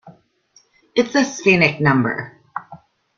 [0.95, 2.41] It is a sphenic number.